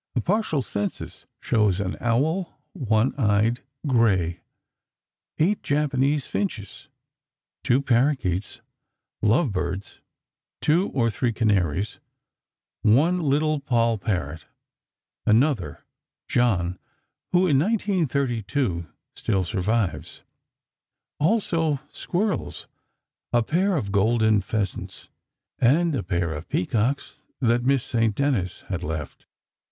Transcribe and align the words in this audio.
A 0.15 0.19
partial 0.19 0.63
census 0.63 1.27
shows 1.41 1.79
an 1.79 1.95
owl—one 1.99 3.13
eyed, 3.19 3.61
gray—eight 3.85 5.61
Japanese 5.61 6.25
finches, 6.25 6.87
two 7.63 7.83
parakeets, 7.83 8.61
love 9.21 9.51
birds, 9.51 10.01
two 10.59 10.89
or 10.89 11.11
three 11.11 11.31
canaries, 11.31 11.99
one 12.81 13.19
little 13.21 13.59
poll 13.59 13.99
parrot; 13.99 14.45
another, 15.27 15.85
"John" 16.27 16.79
(who, 17.31 17.45
in 17.45 17.59
1932, 17.59 18.87
still 19.15 19.43
survives); 19.43 20.23
also, 21.19 21.79
squirrels, 21.89 22.65
a 23.31 23.43
pair 23.43 23.77
of 23.77 23.91
golden 23.91 24.41
pheasants, 24.41 25.09
and 25.59 25.93
a 25.93 26.01
pair 26.01 26.33
of 26.33 26.49
peacocks 26.49 27.21
that 27.39 27.63
Miss 27.63 27.83
St. 27.83 28.15
Denis 28.15 28.61
had 28.61 28.81
left. 28.83 29.27